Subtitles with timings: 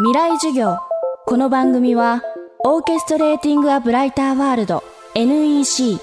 [0.00, 0.78] 未来授業。
[1.26, 2.22] この番組は
[2.60, 4.84] オーケストレーティング・ア・ブライター・ワールド
[5.16, 5.98] NEC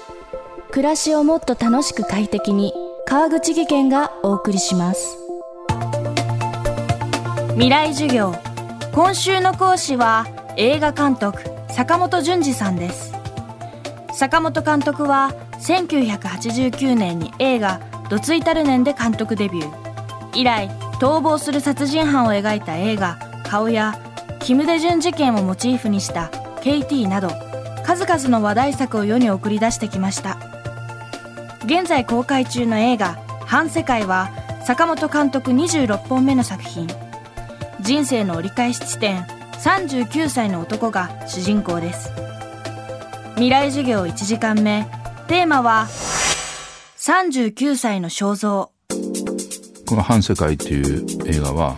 [0.70, 2.74] 暮らしをもっと楽しく快適に
[3.06, 5.16] 川口義賢がお送りします。
[7.54, 8.34] 未来授業。
[8.92, 10.26] 今週の講師は
[10.58, 11.40] 映画監督
[11.70, 13.14] 坂本淳二さんです。
[14.12, 19.86] 坂本監督は1989年に映画「どついたる年」で監督デビュー。
[20.34, 20.68] 以来
[21.00, 23.98] 逃亡する殺人犯を描いた映画「顔」や
[24.40, 26.30] キム・デジュン事件をモチーフにした
[26.62, 27.30] 「KT」など
[27.84, 30.38] 数々の話題作を世に送り出してきました。
[31.64, 34.30] 現在公開中の映画「反世界」は
[34.64, 36.88] 坂本監督26本目の作品。
[37.80, 39.24] 人生の折り返し地点
[39.62, 42.10] 39歳の男が主人公です。
[43.34, 44.88] 未来授業1時間目
[45.28, 45.86] テーマは
[46.98, 48.70] 39歳の肖像。
[49.86, 51.76] この「反世界」という映画は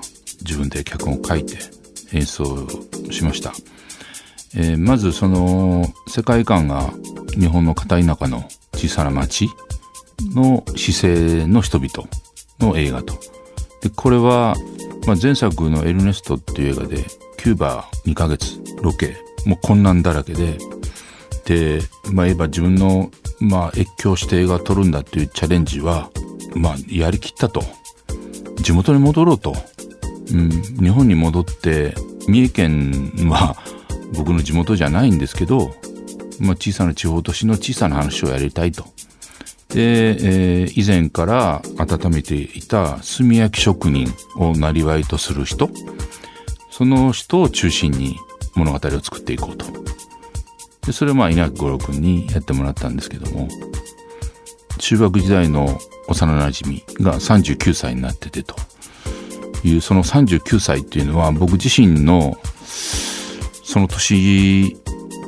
[0.48, 1.58] 自分で脚本を書いて
[2.14, 2.66] 演奏
[3.10, 3.52] しました、
[4.56, 6.90] えー、まずその世界観が
[7.38, 9.50] 日本の片田舎の小さな町
[10.34, 12.08] の市政の人々
[12.58, 13.14] の映画と。
[13.82, 14.56] でこれは、
[15.06, 17.04] ま、前作の「エルネスト」っていう映画で
[17.36, 20.58] キューバ2ヶ月ロケもう困難だらけで
[21.44, 21.80] で、
[22.12, 26.10] まあ、言えば自分の、まあ、越境して映画を撮るんだっていうチャレンジは、
[26.54, 27.62] まあ、やりきったと。
[28.56, 29.54] 地元に戻ろうと。
[30.32, 31.94] うん、日本に戻って
[32.28, 33.56] 三重県は
[34.14, 35.74] 僕の地元じゃないんですけど、
[36.40, 38.84] まあ、小さな地方都市の小さな話をやりたいと。
[39.68, 45.68] で、えー、以前から温めていた炭焼き職人をなりわいとする人
[46.70, 48.16] その人を中心に
[48.54, 49.66] 物語を作っていこうと。
[50.86, 53.46] でそれをまあ稲垣吾郎君にやってもらったんですけども
[54.78, 58.56] 中学時代の幼なじみが39歳になっててと。
[59.64, 62.38] いうその39歳っていうのは僕自身の
[63.64, 64.76] その年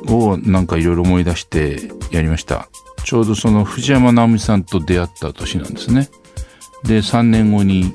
[0.07, 2.69] をなんかいろいろ思い出してやりました。
[3.03, 6.09] ちょうどその藤山直美さんと出会った年なんですね。
[6.83, 7.93] で3年後に、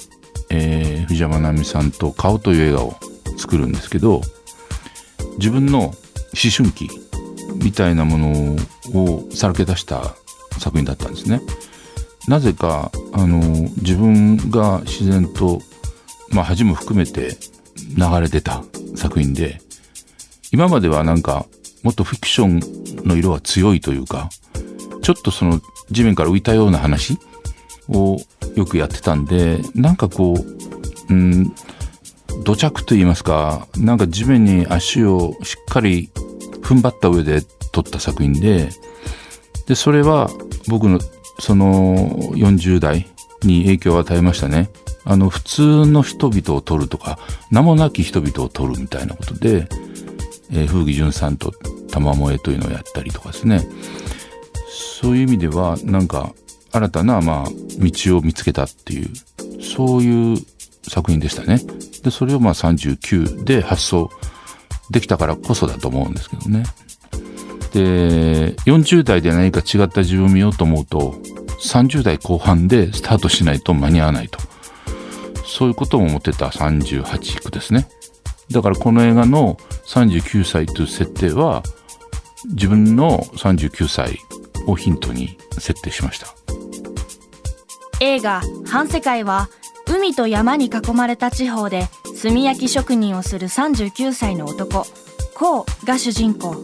[0.51, 2.97] えー、藤山直美さんと「顔」という映画を
[3.37, 4.21] 作るんですけど
[5.39, 5.95] 自分の思
[6.57, 6.89] 春期
[7.57, 8.57] みたいなもの
[8.95, 10.15] をさらけ出した
[10.59, 11.41] 作品だったんですね。
[12.29, 13.39] なぜかあの
[13.79, 15.63] 自分が自然と
[16.37, 17.39] まあ、恥も含めて
[17.97, 18.63] 流れ出た
[18.95, 19.63] 作品で、
[20.53, 21.47] 今まではなんか、
[21.83, 24.29] もっとフィクションの色は強いというか、
[25.01, 27.19] ちょっとその地面から浮いたような話
[27.89, 28.19] を
[28.55, 31.55] よくやってたんで、なんかこう、うん、
[32.45, 36.11] 土着と言いますか、なんか地面に足をしっかり
[36.61, 37.41] 踏ん張った上で
[37.73, 38.69] 撮った作品で、
[39.67, 40.29] で、それは
[40.69, 41.01] 僕の
[41.39, 41.95] その
[42.35, 43.07] 40代
[43.43, 44.71] に影響を与えましたね。
[45.05, 47.19] あの、普通の人々を撮るとか、
[47.51, 49.69] 名もなき人々を撮るみたいなことで、
[50.51, 51.53] えー、風紀淳さんと
[51.91, 53.67] 玉萌えというのをやったりとかですね。
[55.01, 56.33] そういう意味では、なんか、
[56.73, 59.09] 新たな、まあ、道を見つけたっていう、
[59.63, 60.39] そういう
[60.83, 61.61] 作品でしたね。
[62.03, 64.11] で、それをまあ39で発想
[64.91, 66.65] できたからこそだと思うんですけどね。
[67.73, 71.15] で、40代で何か違った自分を見ようと思うと、
[71.61, 74.39] 30代後半でスタートしないと間に合わないと。
[75.45, 77.89] そういうことも思ってた38区ですね。
[78.51, 79.57] だからこの映画の
[79.87, 81.63] 39歳という設定は
[82.49, 84.19] 自分の39歳
[84.67, 86.29] をヒントに設定しました。
[88.01, 89.49] 映画「反世界」は
[89.87, 91.89] 海と山に囲まれた地方で
[92.23, 94.87] 炭焼き職人をする39歳の男
[95.35, 96.63] コウが主人公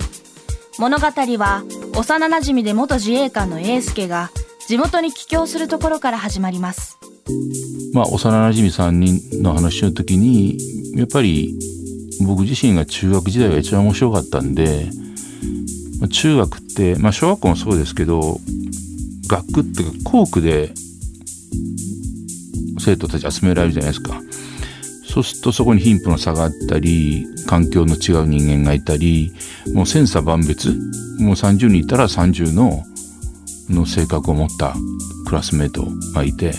[0.78, 1.62] 物語は
[1.96, 4.30] 幼なじみで元自衛官の英介が
[4.68, 6.98] 地元に帰郷するところから始まります
[7.94, 10.58] まあ、幼馴染3人の話の時に、
[10.96, 11.54] やっぱり
[12.26, 14.88] 僕自身が中学時代が一番面白かったんで、
[16.10, 18.40] 中学って、まあ、小学校もそうですけど、
[19.28, 20.72] 学区っていうか校区で
[22.80, 24.20] 生徒たち集められるじゃないですか。
[25.08, 29.32] そうするとそこに貧富の差があったり、環境の違う人間がいたり、
[29.74, 30.70] もう千差万別、
[31.20, 32.82] もう30人いたら30の
[33.70, 34.74] の性格を持った
[35.26, 36.52] クラスメートがいて、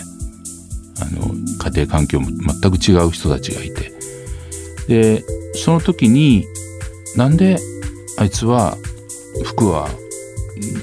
[1.00, 3.92] あの家庭環境も全く違う人たちがいて。
[4.88, 5.24] で
[5.54, 6.44] その時に
[7.16, 7.56] なんで
[8.18, 8.76] あいつは
[9.44, 9.88] 服は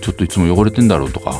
[0.01, 1.39] ちょっといつも汚れてんだろうとか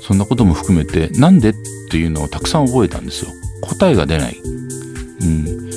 [0.00, 1.54] そんなことも含めてなんでっ
[1.90, 3.30] ていうのをたくさん覚えたんですよ。
[3.62, 4.36] 答えが出ない、
[5.22, 5.70] うん、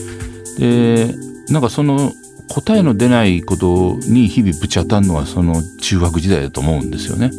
[0.57, 1.15] で
[1.49, 2.11] なんかその
[2.49, 7.31] 答えの出ないことに日々ぶち当たるのはその中学時代だと思うんですよね。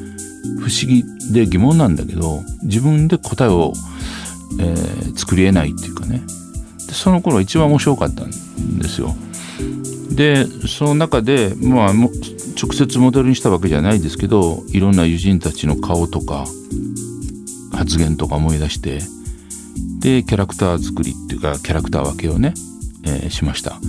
[0.58, 3.72] 不思議で疑問なんだけど自分で答えを
[4.58, 6.22] えー、作り得ないっていうかね
[6.86, 8.30] でその頃一番面白かったん
[8.78, 9.14] ですよ。
[10.10, 16.44] でその中で、まあ、直接モデルにしたわけじゃないですけどいろんな友人たちの顔とか
[17.72, 19.00] 発言とか思い出して
[19.98, 22.54] でキャラクター作りっていうかキャラクター分けをね、
[23.04, 23.80] えー、しました。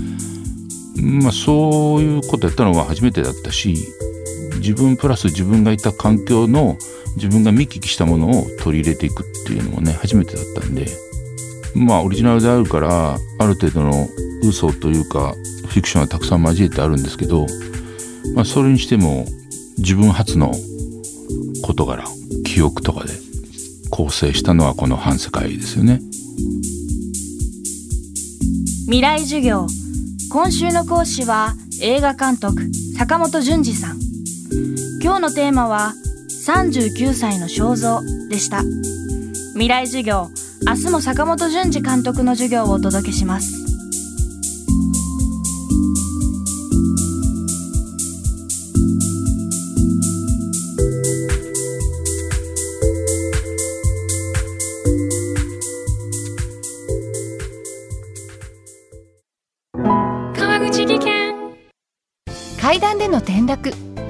[0.96, 3.76] まあそういうことやったのは初めてだったし
[4.58, 6.78] 自分プラス自分がいた環境の
[7.16, 10.88] 自分が見聞きしたものを取り入れていくっていうのもね初めてだったんで。
[11.76, 14.08] まあオリジナルであるからある程度の
[14.44, 15.34] 嘘というか
[15.68, 17.46] フィクションはたくさん交えてあるんですけど、
[18.34, 19.26] まあ、それにしても
[19.78, 20.54] 自分初の
[21.62, 22.06] 事柄
[22.46, 23.14] 記憶とかで
[23.92, 26.00] 構成したのはこの反世界ですよね。
[28.86, 29.68] 未来授業。
[30.32, 34.05] 今週の講師は映画監督坂本淳二さん。
[35.02, 35.94] 今日のテーマは
[36.46, 38.62] 39歳の肖像でした。
[39.54, 40.30] 未来授業
[40.68, 43.66] 明日も坂本淳二監督の授業をお届けします。
[62.62, 63.72] 階段での転落